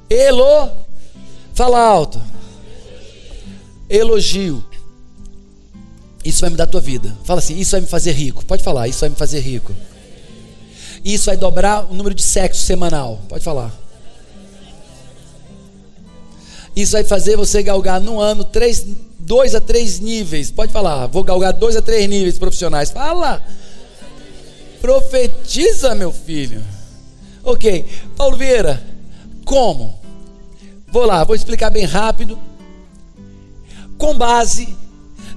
Elo. 0.08 0.70
Fala 1.52 1.80
alto. 1.80 2.22
Elogio. 3.90 4.64
Isso 6.24 6.40
vai 6.40 6.50
mudar 6.50 6.64
a 6.64 6.66
tua 6.68 6.80
vida. 6.80 7.18
Fala 7.24 7.40
assim, 7.40 7.58
isso 7.58 7.72
vai 7.72 7.80
me 7.80 7.88
fazer 7.88 8.12
rico. 8.12 8.46
Pode 8.46 8.62
falar, 8.62 8.86
isso 8.86 9.00
vai 9.00 9.08
me 9.08 9.16
fazer 9.16 9.40
rico. 9.40 9.74
Isso 11.04 11.26
vai 11.26 11.36
dobrar 11.36 11.90
o 11.90 11.94
número 11.94 12.14
de 12.14 12.22
sexo 12.22 12.62
semanal. 12.62 13.20
Pode 13.28 13.42
falar. 13.42 13.74
Isso 16.76 16.92
vai 16.92 17.02
fazer 17.02 17.36
você 17.36 17.60
galgar 17.60 18.00
no 18.00 18.20
ano 18.20 18.44
três, 18.44 18.86
dois 19.18 19.52
a 19.52 19.60
três 19.60 19.98
níveis. 19.98 20.48
Pode 20.48 20.72
falar, 20.72 21.08
vou 21.08 21.24
galgar 21.24 21.52
dois 21.52 21.74
a 21.74 21.82
três 21.82 22.08
níveis 22.08 22.38
profissionais. 22.38 22.88
Fala. 22.88 23.44
Profetiza, 24.80 25.94
meu 25.94 26.12
filho. 26.12 26.62
Ok, 27.42 27.84
Paulo 28.16 28.36
Vieira, 28.36 28.82
como? 29.44 29.98
Vou 30.86 31.04
lá, 31.04 31.24
vou 31.24 31.34
explicar 31.34 31.70
bem 31.70 31.84
rápido. 31.84 32.38
Com 33.96 34.16
base 34.16 34.76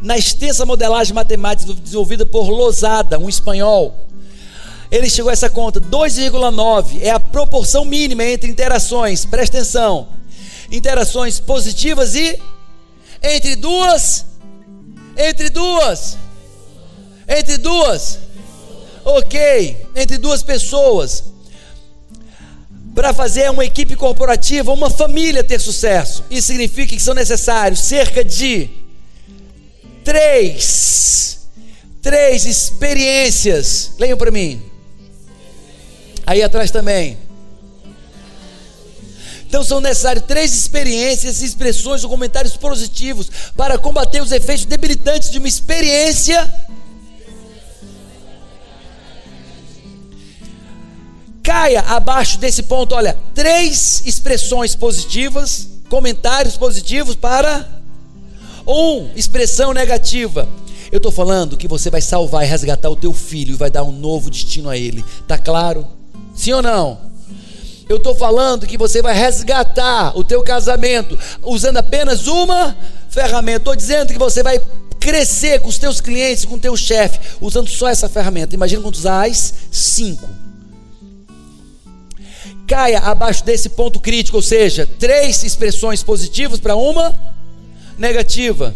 na 0.01 0.17
extensa 0.17 0.65
modelagem 0.65 1.13
matemática 1.13 1.73
desenvolvida 1.73 2.25
por 2.25 2.49
Losada, 2.49 3.17
um 3.17 3.29
espanhol, 3.29 3.95
ele 4.91 5.09
chegou 5.09 5.29
a 5.29 5.33
essa 5.33 5.49
conta: 5.49 5.79
2,9 5.81 7.01
é 7.01 7.09
a 7.09 7.19
proporção 7.19 7.83
mínima 7.83 8.23
entre 8.23 8.49
interações, 8.49 9.25
presta 9.25 9.57
atenção, 9.57 10.09
interações 10.71 11.39
positivas 11.39 12.13
e 12.13 12.39
entre 13.23 13.55
duas, 13.55 14.25
entre 15.17 15.49
duas, 15.49 16.17
entre 17.27 17.57
duas 17.57 18.20
ok, 19.17 19.87
entre 19.95 20.17
duas 20.17 20.43
pessoas, 20.43 21.23
para 22.93 23.13
fazer 23.13 23.49
uma 23.49 23.65
equipe 23.65 23.95
corporativa, 23.95 24.71
uma 24.71 24.89
família 24.89 25.43
ter 25.43 25.59
sucesso. 25.59 26.23
Isso 26.29 26.47
significa 26.47 26.95
que 26.95 27.01
são 27.01 27.13
necessários 27.13 27.79
cerca 27.79 28.23
de 28.23 28.69
três, 30.03 31.39
três 32.01 32.45
experiências. 32.45 33.91
Leiam 33.97 34.17
para 34.17 34.31
mim. 34.31 34.61
Aí 36.25 36.43
atrás 36.43 36.69
também. 36.69 37.17
Então 39.47 39.63
são 39.63 39.81
necessárias 39.81 40.23
três 40.25 40.53
experiências, 40.53 41.41
expressões 41.41 42.03
ou 42.05 42.09
comentários 42.09 42.55
positivos 42.55 43.29
para 43.55 43.77
combater 43.77 44.21
os 44.21 44.31
efeitos 44.31 44.65
debilitantes 44.65 45.29
de 45.29 45.39
uma 45.39 45.47
experiência 45.47 46.49
caia 51.43 51.81
abaixo 51.81 52.37
desse 52.37 52.63
ponto, 52.63 52.95
olha, 52.95 53.17
três 53.33 54.03
expressões 54.05 54.75
positivas, 54.75 55.67
comentários 55.89 56.55
positivos 56.55 57.15
para 57.15 57.67
um, 58.65 59.09
expressão 59.15 59.73
negativa. 59.73 60.47
Eu 60.91 60.97
estou 60.97 61.11
falando 61.11 61.57
que 61.57 61.67
você 61.67 61.89
vai 61.89 62.01
salvar 62.01 62.43
e 62.43 62.47
resgatar 62.47 62.89
o 62.89 62.95
teu 62.95 63.13
filho 63.13 63.53
e 63.53 63.57
vai 63.57 63.69
dar 63.69 63.83
um 63.83 63.91
novo 63.91 64.29
destino 64.29 64.69
a 64.69 64.77
ele. 64.77 65.03
Tá 65.27 65.37
claro? 65.37 65.87
Sim 66.35 66.53
ou 66.53 66.61
não? 66.61 66.99
Eu 67.87 67.97
estou 67.97 68.13
falando 68.15 68.67
que 68.67 68.77
você 68.77 69.01
vai 69.01 69.13
resgatar 69.13 70.17
o 70.17 70.23
teu 70.23 70.43
casamento 70.43 71.17
usando 71.41 71.77
apenas 71.77 72.27
uma 72.27 72.75
ferramenta. 73.09 73.57
Estou 73.57 73.75
dizendo 73.75 74.13
que 74.13 74.19
você 74.19 74.43
vai 74.43 74.61
crescer 74.99 75.59
com 75.61 75.69
os 75.69 75.77
teus 75.77 75.99
clientes, 75.99 76.45
com 76.45 76.55
o 76.55 76.59
teu 76.59 76.75
chefe, 76.77 77.19
usando 77.41 77.69
só 77.69 77.87
essa 77.89 78.07
ferramenta. 78.07 78.55
Imagina 78.55 78.81
quando 78.81 78.95
usais 78.95 79.53
cinco 79.71 80.40
caia 82.71 82.99
abaixo 82.99 83.43
desse 83.43 83.67
ponto 83.67 83.99
crítico, 83.99 84.37
ou 84.37 84.41
seja, 84.41 84.87
três 84.97 85.43
expressões 85.43 86.01
positivas 86.01 86.57
para 86.57 86.73
uma 86.73 87.13
negativa. 87.97 88.73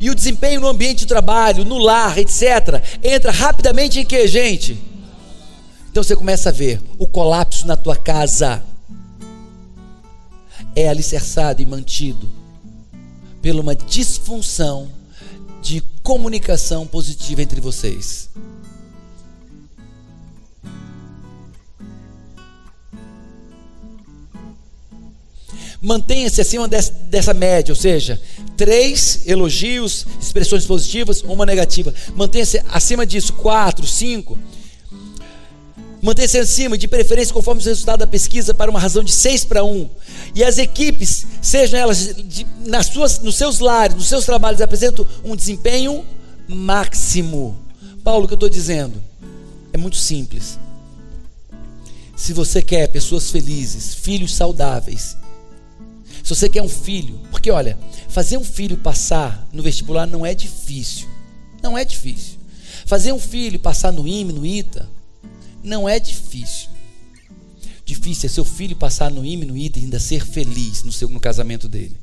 E 0.00 0.08
o 0.08 0.14
desempenho 0.14 0.60
no 0.60 0.68
ambiente 0.68 1.00
de 1.00 1.06
trabalho, 1.06 1.64
no 1.64 1.76
lar, 1.76 2.18
etc., 2.18 2.80
entra 3.02 3.32
rapidamente 3.32 3.98
em 3.98 4.04
que, 4.04 4.28
gente? 4.28 4.80
Então 5.90 6.04
você 6.04 6.14
começa 6.14 6.50
a 6.50 6.52
ver 6.52 6.80
o 6.98 7.06
colapso 7.06 7.66
na 7.66 7.74
tua 7.74 7.96
casa 7.96 8.62
é 10.76 10.88
alicerçado 10.88 11.60
e 11.60 11.66
mantido 11.66 12.30
por 13.42 13.56
uma 13.56 13.74
disfunção 13.74 14.88
de 15.60 15.82
comunicação 16.04 16.86
positiva 16.86 17.42
entre 17.42 17.60
vocês. 17.60 18.30
Mantenha-se 25.82 26.40
acima 26.40 26.68
dessa, 26.68 27.34
média, 27.34 27.72
ou 27.72 27.76
seja, 27.76 28.20
três 28.56 29.22
elogios, 29.26 30.06
expressões 30.20 30.64
positivas, 30.64 31.22
uma 31.22 31.44
negativa. 31.44 31.92
Mantenha-se 32.14 32.62
acima 32.68 33.04
disso, 33.04 33.32
quatro, 33.32 33.84
cinco. 33.84 34.38
Manter-se 36.00 36.38
acima, 36.38 36.78
de 36.78 36.86
preferência 36.86 37.34
conforme 37.34 37.60
o 37.60 37.64
resultado 37.64 37.98
da 37.98 38.06
pesquisa, 38.06 38.54
para 38.54 38.70
uma 38.70 38.78
razão 38.78 39.02
de 39.02 39.10
6 39.10 39.44
para 39.44 39.64
1. 39.64 39.90
E 40.36 40.44
as 40.44 40.58
equipes, 40.58 41.26
sejam 41.40 41.78
elas 41.78 42.14
de, 42.14 42.46
nas 42.66 42.86
suas, 42.86 43.18
nos 43.18 43.36
seus 43.36 43.58
lares, 43.58 43.96
nos 43.96 44.08
seus 44.08 44.24
trabalhos, 44.24 44.60
apresentam 44.60 45.06
um 45.24 45.34
desempenho 45.34 46.04
máximo. 46.48 47.56
Paulo, 48.04 48.24
o 48.24 48.28
que 48.28 48.34
eu 48.34 48.36
estou 48.36 48.48
dizendo? 48.48 49.02
É 49.72 49.78
muito 49.78 49.96
simples. 49.96 50.58
Se 52.16 52.32
você 52.32 52.62
quer 52.62 52.88
pessoas 52.88 53.30
felizes, 53.30 53.94
filhos 53.94 54.34
saudáveis, 54.34 55.16
se 56.22 56.28
você 56.28 56.48
quer 56.48 56.62
um 56.62 56.68
filho, 56.68 57.20
porque 57.30 57.50
olha, 57.50 57.78
fazer 58.08 58.36
um 58.36 58.44
filho 58.44 58.76
passar 58.76 59.48
no 59.52 59.62
vestibular 59.62 60.06
não 60.06 60.24
é 60.24 60.34
difícil. 60.34 61.08
Não 61.62 61.76
é 61.76 61.84
difícil. 61.84 62.38
Fazer 62.86 63.12
um 63.12 63.18
filho 63.18 63.58
passar 63.58 63.92
no 63.92 64.06
IME, 64.06 64.32
no 64.32 64.46
ITA, 64.46 64.88
não 65.62 65.88
é 65.88 65.98
difícil. 65.98 66.68
Difícil 67.84 68.26
é 68.26 68.30
seu 68.30 68.44
filho 68.44 68.76
passar 68.76 69.10
no 69.10 69.24
IME, 69.24 69.44
no 69.44 69.56
ITA 69.56 69.80
e 69.80 69.84
ainda 69.84 69.98
ser 69.98 70.24
feliz 70.24 70.82
no, 70.84 70.92
seu, 70.92 71.08
no 71.08 71.20
casamento 71.20 71.68
dele. 71.68 71.96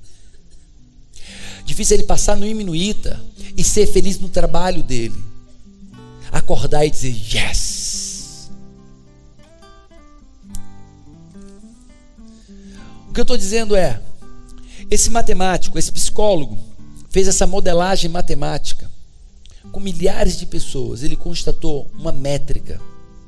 Difícil 1.65 1.95
é 1.95 1.99
ele 1.99 2.07
passar 2.07 2.35
no 2.35 2.45
IME, 2.45 2.63
no 2.63 2.75
ITA 2.75 3.19
e 3.55 3.63
ser 3.63 3.87
feliz 3.87 4.19
no 4.19 4.27
trabalho 4.27 4.83
dele. 4.83 5.17
Acordar 6.31 6.85
e 6.85 6.89
dizer 6.89 7.15
yes. 7.15 8.49
O 13.09 13.13
que 13.13 13.19
eu 13.19 13.23
estou 13.23 13.37
dizendo 13.37 13.75
é: 13.75 14.01
esse 14.89 15.09
matemático, 15.09 15.77
esse 15.77 15.91
psicólogo, 15.91 16.57
fez 17.09 17.27
essa 17.27 17.47
modelagem 17.47 18.09
matemática 18.09 18.89
com 19.71 19.79
milhares 19.79 20.37
de 20.37 20.45
pessoas. 20.45 21.03
Ele 21.03 21.15
constatou 21.15 21.87
uma 21.97 22.11
métrica 22.11 22.79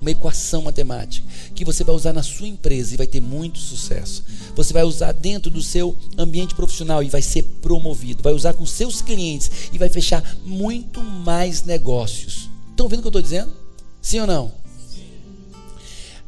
uma 0.02 0.10
equação 0.10 0.64
matemática 0.64 1.26
que 1.54 1.64
você 1.64 1.84
vai 1.84 1.96
usar 1.96 2.12
na 2.12 2.24
sua 2.24 2.48
empresa 2.48 2.94
e 2.94 2.98
vai 2.98 3.06
ter 3.06 3.22
muito 3.22 3.60
sucesso. 3.60 4.24
Você 4.56 4.74
vai 4.74 4.84
usar 4.84 5.12
dentro 5.12 5.52
do 5.52 5.62
seu 5.62 5.96
ambiente 6.18 6.56
profissional 6.56 7.04
e 7.04 7.10
vai 7.10 7.22
ser 7.22 7.44
promovido. 7.62 8.24
Vai 8.24 8.34
usar 8.34 8.54
com 8.54 8.66
seus 8.66 9.02
clientes 9.02 9.70
e 9.72 9.78
vai 9.78 9.90
fechar 9.90 10.38
muito 10.44 11.02
mais 11.02 11.64
negócios. 11.64 12.50
Estão 12.72 12.88
ouvindo 12.88 13.00
o 13.00 13.02
que 13.04 13.08
eu 13.08 13.10
estou 13.10 13.22
dizendo? 13.22 13.52
Sim 14.02 14.22
ou 14.22 14.28
não? 14.28 14.52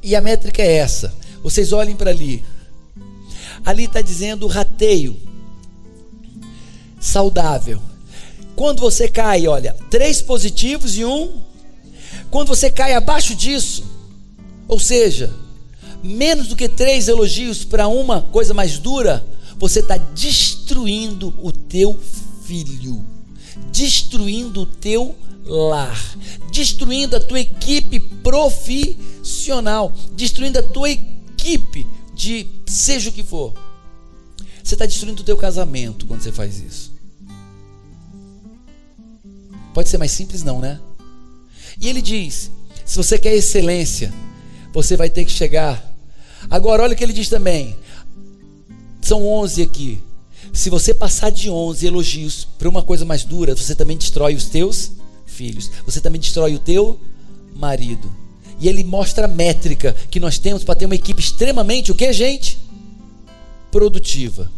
E 0.03 0.15
a 0.15 0.21
métrica 0.21 0.61
é 0.61 0.73
essa. 0.73 1.11
Vocês 1.41 1.73
olhem 1.73 1.95
para 1.95 2.11
ali. 2.11 2.43
Ali 3.65 3.85
está 3.85 4.01
dizendo 4.01 4.47
rateio. 4.47 5.17
Saudável. 6.99 7.81
Quando 8.55 8.79
você 8.79 9.07
cai, 9.07 9.47
olha, 9.47 9.75
três 9.89 10.21
positivos 10.21 10.97
e 10.97 11.05
um 11.05 11.41
quando 12.33 12.47
você 12.47 12.69
cai 12.71 12.95
abaixo 12.95 13.35
disso, 13.35 13.83
ou 14.67 14.79
seja, 14.79 15.31
menos 16.03 16.47
do 16.47 16.55
que 16.55 16.67
três 16.67 17.07
elogios 17.07 17.63
para 17.63 17.87
uma 17.87 18.21
coisa 18.21 18.55
mais 18.55 18.79
dura, 18.79 19.23
você 19.57 19.81
está 19.81 19.97
destruindo 19.97 21.31
o 21.43 21.51
teu 21.51 21.95
filho, 22.43 23.05
destruindo 23.71 24.61
o 24.61 24.65
teu 24.65 25.15
lar, 25.45 26.17
destruindo 26.51 27.15
a 27.15 27.19
tua 27.19 27.39
equipe 27.39 27.99
profissional, 27.99 29.93
destruindo 30.15 30.57
a 30.57 30.63
tua 30.63 30.89
equipe 30.89 31.85
de 32.15 32.47
seja 32.71 33.09
o 33.09 33.13
que 33.13 33.23
for. 33.23 33.53
Você 34.63 34.75
está 34.75 34.85
destruindo 34.85 35.21
o 35.21 35.25
teu 35.25 35.35
casamento 35.37 36.05
quando 36.05 36.21
você 36.21 36.31
faz 36.31 36.59
isso. 36.59 36.93
Pode 39.73 39.89
ser 39.89 39.97
mais 39.97 40.11
simples, 40.11 40.43
não, 40.43 40.59
né? 40.59 40.79
E 41.79 41.89
ele 41.89 42.01
diz: 42.01 42.51
se 42.85 42.95
você 42.95 43.17
quer 43.17 43.35
excelência, 43.35 44.13
você 44.71 44.95
vai 44.95 45.09
ter 45.09 45.25
que 45.25 45.31
chegar. 45.31 45.91
Agora, 46.49 46.83
olha 46.83 46.93
o 46.93 46.95
que 46.95 47.03
ele 47.03 47.13
diz 47.13 47.29
também. 47.29 47.75
São 49.01 49.27
11 49.27 49.61
aqui. 49.61 50.03
Se 50.53 50.69
você 50.69 50.93
passar 50.93 51.31
de 51.31 51.49
11 51.49 51.85
elogios 51.85 52.47
para 52.57 52.69
uma 52.69 52.83
coisa 52.83 53.03
mais 53.03 53.23
dura, 53.23 53.55
você 53.55 53.73
também 53.73 53.97
destrói 53.97 54.35
os 54.35 54.45
teus 54.45 54.91
filhos. 55.25 55.71
Você 55.85 55.99
também 55.99 56.21
destrói 56.21 56.53
o 56.55 56.59
teu 56.59 56.99
marido. 57.55 58.11
E 58.59 58.67
ele 58.67 58.83
mostra 58.83 59.25
a 59.25 59.27
métrica 59.27 59.95
que 60.09 60.19
nós 60.19 60.37
temos 60.37 60.63
para 60.63 60.75
ter 60.75 60.85
uma 60.85 60.95
equipe 60.95 61.21
extremamente, 61.21 61.91
o 61.91 61.95
que, 61.95 62.13
gente? 62.13 62.59
Produtiva. 63.73 64.49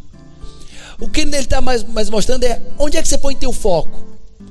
O 1.00 1.10
que 1.10 1.22
ele 1.22 1.36
está 1.38 1.60
mais, 1.60 1.84
mais 1.84 2.10
mostrando 2.10 2.44
é 2.44 2.62
onde 2.78 2.98
é 2.98 3.02
que 3.02 3.08
você 3.08 3.18
põe 3.18 3.36
teu 3.36 3.52
foco. 3.52 4.06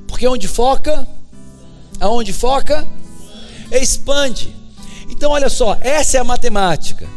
Porque 0.08 0.26
onde 0.26 0.48
foca, 0.48 1.06
Aonde 2.00 2.32
foca? 2.32 2.86
Expande. 3.70 4.54
Então, 5.08 5.30
olha 5.30 5.48
só, 5.48 5.78
essa 5.80 6.16
é 6.18 6.20
a 6.20 6.24
matemática. 6.24 7.08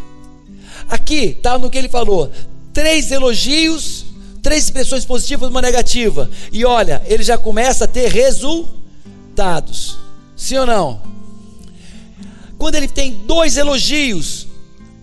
Aqui 0.89 1.35
está 1.37 1.57
no 1.57 1.69
que 1.69 1.77
ele 1.77 1.89
falou: 1.89 2.31
três 2.73 3.11
elogios, 3.11 4.05
três 4.41 4.65
expressões 4.65 5.05
positivas, 5.05 5.49
uma 5.49 5.61
negativa. 5.61 6.29
E 6.51 6.63
olha, 6.65 7.01
ele 7.05 7.23
já 7.23 7.37
começa 7.37 7.85
a 7.85 7.87
ter 7.87 8.09
resultados. 8.09 9.97
Sim 10.35 10.57
ou 10.57 10.65
não? 10.65 11.01
Quando 12.57 12.75
ele 12.75 12.87
tem 12.87 13.13
dois 13.25 13.57
elogios 13.57 14.46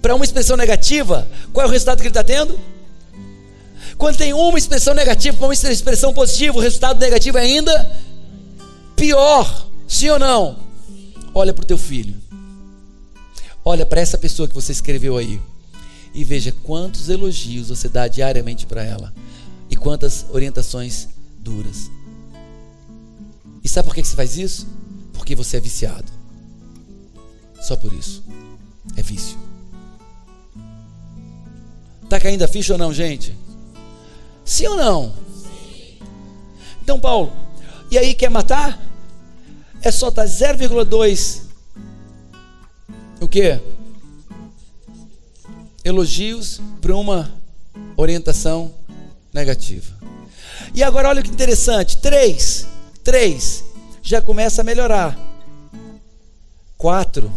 para 0.05 0.15
uma 0.15 0.23
expressão 0.23 0.55
negativa, 0.55 1.27
qual 1.51 1.65
é 1.65 1.67
o 1.67 1.73
resultado 1.73 1.97
que 1.97 2.03
ele 2.03 2.11
está 2.11 2.23
tendo? 2.23 2.61
Quando 3.97 4.19
tem 4.19 4.35
uma 4.35 4.59
expressão 4.59 4.93
negativa 4.93 5.35
para 5.35 5.47
uma 5.47 5.55
expressão 5.55 6.13
positiva, 6.13 6.59
o 6.59 6.61
resultado 6.61 7.01
negativo 7.01 7.39
é 7.39 7.41
ainda 7.41 8.03
pior. 8.95 9.67
Sim 9.89 10.11
ou 10.11 10.19
não? 10.19 10.59
Olha 11.35 11.55
para 11.55 11.63
o 11.63 11.67
teu 11.67 11.79
filho. 11.79 12.15
Olha 13.65 13.87
para 13.87 13.99
essa 13.99 14.19
pessoa 14.19 14.47
que 14.47 14.55
você 14.55 14.73
escreveu 14.73 15.17
aí. 15.17 15.41
E 16.13 16.23
veja 16.23 16.53
quantos 16.53 17.09
elogios 17.09 17.71
você 17.71 17.89
dá 17.89 18.07
diariamente 18.07 18.67
para 18.67 18.85
ela. 18.85 19.11
E 19.71 19.75
quantas 19.75 20.27
orientações 20.29 21.09
duras. 21.39 21.91
E 23.65 23.69
sabe 23.71 23.89
por 23.89 23.95
que 23.95 24.05
você 24.05 24.15
faz 24.15 24.37
isso? 24.37 24.67
Porque 25.15 25.35
você 25.35 25.57
é 25.57 25.61
viciado. 25.61 26.13
Só 27.63 27.75
por 27.75 27.91
isso. 27.95 28.23
É 28.99 29.03
vício. 29.03 29.44
Tá 32.15 32.21
caindo 32.21 32.45
a 32.45 32.47
ficha 32.47 32.75
ou 32.75 32.79
não, 32.79 32.95
gente? 32.95 33.37
Sim 34.45 34.69
ou 34.69 34.77
não? 34.77 35.13
Então, 36.81 37.01
Paulo, 37.01 37.33
e 37.91 37.99
aí 37.99 38.15
quer 38.15 38.31
matar? 38.31 38.81
é 39.83 39.91
só 39.91 40.11
estar 40.11 40.25
0,2 40.25 41.43
o 43.21 43.27
que? 43.27 43.61
Elogios 45.85 46.61
para 46.81 46.95
uma 46.95 47.35
orientação 47.97 48.73
negativa. 49.33 49.93
E 50.73 50.85
agora 50.85 51.09
olha 51.09 51.21
que 51.21 51.31
interessante, 51.31 51.97
3, 51.97 52.69
3 53.03 53.65
já 54.01 54.23
começa 54.23 54.61
a 54.61 54.65
melhorar. 54.65 55.19
4 56.79 57.29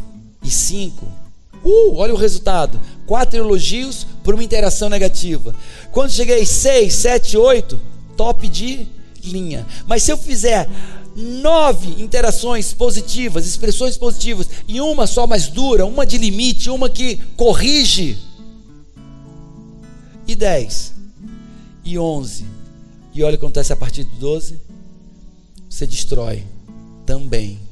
e 0.44 0.52
5. 0.52 1.27
Uh, 1.68 1.98
olha 1.98 2.14
o 2.14 2.18
resultado. 2.18 2.80
Quatro 3.06 3.38
elogios 3.38 4.08
por 4.24 4.34
uma 4.34 4.44
interação 4.44 4.90
negativa. 4.90 5.54
Quando 5.92 6.12
cheguei 6.12 6.46
6, 6.46 6.94
7, 6.94 7.38
8, 7.38 7.80
top 8.16 8.48
de 8.48 8.88
linha. 9.22 9.68
Mas 9.86 10.04
se 10.04 10.12
eu 10.12 10.18
fizer 10.18 10.70
nove 11.14 12.02
interações 12.02 12.74
positivas, 12.74 13.46
expressões 13.46 13.98
positivas, 13.98 14.48
e 14.66 14.80
uma 14.80 15.06
só 15.06 15.28
mais 15.28 15.50
dura, 15.50 15.86
uma 15.86 16.06
de 16.06 16.18
limite, 16.18 16.70
uma 16.70 16.90
que 16.90 17.18
corrige. 17.36 18.18
E 20.26 20.36
dez. 20.36 20.94
E 21.84 22.00
onze. 22.00 22.46
E 23.14 23.24
olha 23.24 23.36
o 23.36 23.40
que 23.40 23.46
acontece 23.46 23.74
a 23.74 23.76
partir 23.76 24.06
do 24.06 24.16
doze. 24.16 24.58
Você 25.70 25.86
destrói 25.86 26.46
também. 27.06 27.67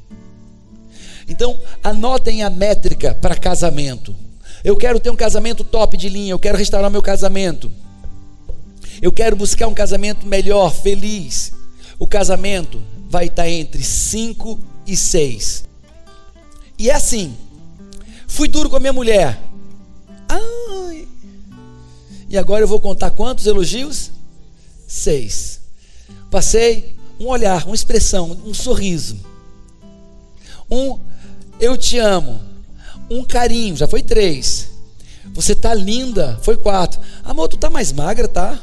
Então, 1.27 1.59
anotem 1.83 2.43
a 2.43 2.49
métrica 2.49 3.15
para 3.15 3.35
casamento. 3.35 4.15
Eu 4.63 4.75
quero 4.75 4.99
ter 4.99 5.09
um 5.09 5.15
casamento 5.15 5.63
top 5.63 5.97
de 5.97 6.09
linha, 6.09 6.31
eu 6.31 6.39
quero 6.39 6.57
restaurar 6.57 6.89
meu 6.89 7.01
casamento. 7.01 7.71
Eu 9.01 9.11
quero 9.11 9.35
buscar 9.35 9.67
um 9.67 9.73
casamento 9.73 10.25
melhor, 10.25 10.73
feliz. 10.73 11.51
O 11.99 12.07
casamento 12.07 12.81
vai 13.09 13.25
estar 13.27 13.49
entre 13.49 13.83
5 13.83 14.59
e 14.87 14.95
6. 14.95 15.65
E 16.77 16.89
é 16.89 16.93
assim. 16.93 17.35
Fui 18.27 18.47
duro 18.47 18.69
com 18.69 18.75
a 18.75 18.79
minha 18.79 18.93
mulher. 18.93 19.39
Ai. 20.27 21.07
E 22.29 22.37
agora 22.37 22.63
eu 22.63 22.67
vou 22.67 22.79
contar 22.79 23.11
quantos 23.11 23.45
elogios? 23.45 24.11
Seis. 24.87 25.61
Passei 26.29 26.95
um 27.19 27.27
olhar, 27.27 27.65
uma 27.65 27.75
expressão, 27.75 28.37
um 28.45 28.53
sorriso. 28.53 29.17
Um 30.69 30.99
eu 31.59 31.77
te 31.77 31.97
amo, 31.97 32.41
um 33.09 33.23
carinho, 33.23 33.75
já 33.75 33.87
foi 33.87 34.01
três. 34.01 34.69
Você 35.33 35.55
tá 35.55 35.73
linda, 35.73 36.39
foi 36.41 36.55
quatro. 36.55 36.99
Amor, 37.23 37.47
tu 37.47 37.57
tá 37.57 37.69
mais 37.69 37.91
magra, 37.91 38.27
tá? 38.27 38.59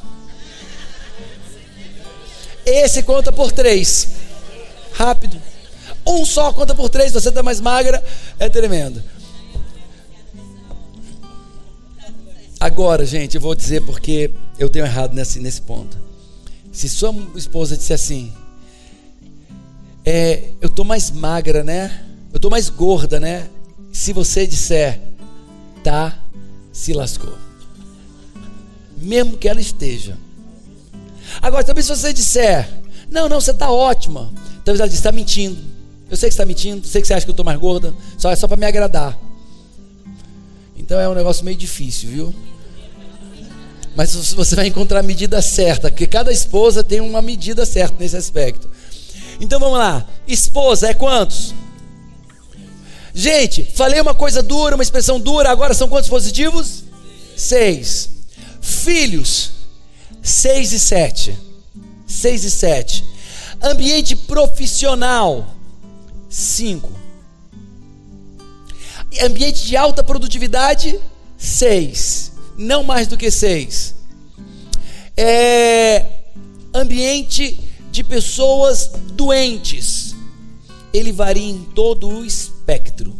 Esse 2.65 3.03
conta 3.03 3.33
por 3.33 3.53
três. 3.53 4.09
Rápido. 4.93 5.41
Um 6.07 6.25
só 6.25 6.53
conta 6.53 6.75
por 6.75 6.89
três, 6.89 7.13
você 7.13 7.31
tá 7.31 7.43
mais 7.43 7.61
magra, 7.61 8.03
é 8.39 8.49
tremendo. 8.49 9.03
Agora, 12.59 13.05
gente, 13.05 13.35
eu 13.35 13.41
vou 13.41 13.55
dizer 13.55 13.83
porque 13.83 14.31
eu 14.59 14.69
tenho 14.69 14.85
errado 14.85 15.15
nesse, 15.15 15.41
nesse 15.41 15.61
ponto. 15.61 15.99
Se 16.73 16.89
sua 16.89 17.15
esposa 17.35 17.77
disser 17.77 17.97
assim, 17.97 18.33
é, 20.05 20.51
eu 20.61 20.69
tô 20.69 20.85
mais 20.85 21.11
magra, 21.11 21.65
né? 21.65 22.05
Eu 22.33 22.40
tô 22.40 22.49
mais 22.49 22.68
gorda, 22.68 23.21
né? 23.21 23.49
Se 23.92 24.12
você 24.12 24.47
disser, 24.47 25.01
tá, 25.85 26.18
se 26.73 26.92
lascou. 26.92 27.35
Mesmo 28.97 29.37
que 29.37 29.49
ela 29.49 29.61
esteja. 29.61 30.16
Agora, 31.40 31.64
também 31.64 31.83
se 31.83 31.88
você 31.88 32.12
disser, 32.12 32.68
não, 33.11 33.29
não, 33.29 33.40
você 33.40 33.53
tá 33.53 33.71
ótima. 33.71 34.33
Talvez 34.64 34.81
ela 34.81 34.88
diz, 34.88 34.99
está 34.99 35.12
mentindo. 35.12 35.59
Eu 36.11 36.16
sei 36.16 36.29
que 36.29 36.35
está 36.35 36.45
mentindo, 36.45 36.87
sei 36.87 37.01
que 37.01 37.09
você 37.09 37.14
acha 37.14 37.25
que 37.25 37.31
eu 37.31 37.35
tô 37.35 37.45
mais 37.45 37.59
gorda, 37.59 37.95
só 38.18 38.31
é 38.31 38.37
só 38.37 38.47
para 38.47 38.57
me 38.57 38.66
agradar. 38.66 39.18
Então 40.77 41.01
é 41.01 41.09
um 41.09 41.14
negócio 41.14 41.45
meio 41.45 41.57
difícil, 41.57 42.11
viu? 42.11 42.35
Mas 43.95 44.14
você 44.33 44.57
vai 44.57 44.66
encontrar 44.66 45.01
a 45.01 45.03
medida 45.03 45.40
certa, 45.42 45.90
porque 45.90 46.07
cada 46.07 46.33
esposa 46.33 46.83
tem 46.83 47.01
uma 47.01 47.21
medida 47.21 47.66
certa 47.66 47.97
nesse 47.99 48.16
aspecto. 48.16 48.68
Então 49.40 49.61
vamos 49.61 49.79
lá. 49.79 50.07
Esposa 50.27 50.88
é 50.88 50.95
quantos? 50.95 51.55
Gente, 53.14 53.62
falei 53.75 54.01
uma 54.01 54.14
coisa 54.14 54.42
dura, 54.42 54.75
uma 54.75 54.83
expressão 54.83 55.20
dura, 55.20 55.51
agora 55.51 55.75
são 55.75 55.88
quantos 55.88 56.09
positivos? 56.09 56.85
Seis. 57.37 58.09
Filhos, 58.61 59.51
seis 60.22 60.72
e 60.72 60.79
sete. 60.79 61.38
Seis 62.07 62.44
e 62.44 62.51
sete. 62.51 63.05
Ambiente 63.62 64.16
profissional, 64.16 65.55
cinco. 66.29 66.90
Ambiente 69.22 69.66
de 69.66 69.77
alta 69.77 70.03
produtividade, 70.03 70.98
seis. 71.37 72.33
Não 72.57 72.83
mais 72.83 73.07
do 73.07 73.16
que 73.16 73.31
seis. 73.31 73.94
É, 75.16 76.07
ambiente 76.75 77.59
de 77.90 78.03
pessoas 78.03 78.90
doentes. 79.12 80.14
Ele 80.94 81.12
varia 81.12 81.51
em 81.51 81.62
todo 81.75 82.09
o 82.09 82.25
espectro. 82.62 83.12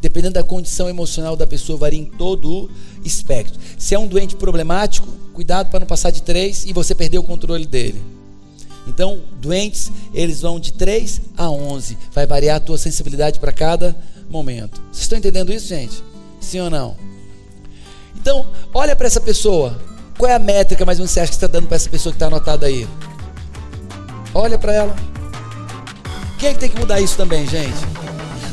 Dependendo 0.00 0.34
da 0.34 0.42
condição 0.42 0.88
emocional 0.88 1.36
da 1.36 1.46
pessoa, 1.46 1.78
varia 1.78 2.00
em 2.00 2.04
todo 2.04 2.64
o 2.64 2.70
espectro. 3.04 3.58
Se 3.78 3.94
é 3.94 3.98
um 3.98 4.06
doente 4.06 4.36
problemático, 4.36 5.08
cuidado 5.32 5.70
para 5.70 5.80
não 5.80 5.86
passar 5.86 6.10
de 6.10 6.22
três 6.22 6.64
e 6.64 6.72
você 6.72 6.94
perder 6.94 7.18
o 7.18 7.22
controle 7.22 7.66
dele. 7.66 8.00
Então, 8.86 9.20
doentes, 9.40 9.90
eles 10.12 10.40
vão 10.40 10.58
de 10.58 10.72
3 10.72 11.20
a 11.36 11.50
11. 11.50 11.98
Vai 12.12 12.26
variar 12.26 12.56
a 12.56 12.60
tua 12.60 12.78
sensibilidade 12.78 13.38
para 13.38 13.52
cada 13.52 13.94
momento. 14.28 14.80
Vocês 14.90 15.02
estão 15.02 15.18
entendendo 15.18 15.52
isso, 15.52 15.68
gente? 15.68 16.02
Sim 16.40 16.60
ou 16.60 16.70
não? 16.70 16.96
Então, 18.16 18.46
olha 18.72 18.96
para 18.96 19.06
essa 19.06 19.20
pessoa. 19.20 19.78
Qual 20.18 20.30
é 20.30 20.34
a 20.34 20.38
métrica 20.38 20.84
mais 20.84 20.98
ou 20.98 21.02
menos 21.02 21.12
você 21.12 21.20
acha 21.20 21.30
que 21.30 21.36
está 21.36 21.46
dando 21.46 21.66
para 21.66 21.76
essa 21.76 21.90
pessoa 21.90 22.12
que 22.12 22.16
está 22.16 22.26
anotada 22.26 22.66
aí? 22.66 22.88
Olha 24.34 24.58
para 24.58 24.72
ela. 24.72 25.09
Quem 26.40 26.48
é 26.48 26.54
que 26.54 26.58
tem 26.58 26.70
que 26.70 26.80
mudar 26.80 26.98
isso 27.02 27.18
também, 27.18 27.46
gente? 27.46 27.76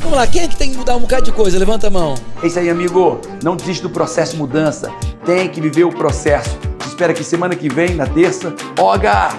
Vamos 0.01 0.17
lá, 0.17 0.27
quem 0.27 0.41
é 0.41 0.47
que 0.49 0.57
tem 0.57 0.71
que 0.71 0.77
mudar 0.77 0.97
um 0.97 0.99
bocado 0.99 1.23
de 1.23 1.31
coisa? 1.31 1.57
Levanta 1.57 1.87
a 1.87 1.89
mão. 1.89 2.15
É 2.43 2.47
isso 2.47 2.59
aí, 2.59 2.69
amigo. 2.69 3.21
Não 3.41 3.55
desiste 3.55 3.81
do 3.81 3.89
processo 3.89 4.33
de 4.33 4.39
mudança. 4.39 4.91
Tem 5.25 5.47
que 5.47 5.61
viver 5.61 5.85
o 5.85 5.89
processo. 5.89 6.57
Te 6.79 6.87
espero 6.89 7.23
semana 7.23 7.55
que 7.55 7.69
vem, 7.69 7.95
na 7.95 8.05
terça. 8.05 8.53
Oga! 8.77 9.29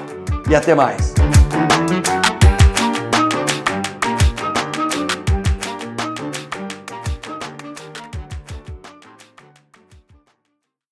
E 0.49 0.55
até 0.55 0.75
mais. 0.75 1.13